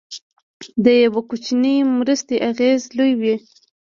د 0.83 0.85
یو 1.03 1.15
کوچنۍ 1.29 1.77
مرستې 1.97 2.35
اغېز 2.49 2.81
لوی 2.97 3.13
وي. 3.21 3.35